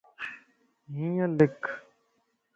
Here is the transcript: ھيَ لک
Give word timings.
ھيَ 0.95 1.09
لک 1.37 1.59